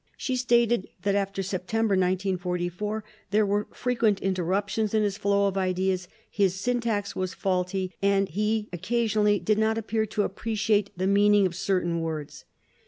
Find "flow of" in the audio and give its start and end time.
5.15-5.57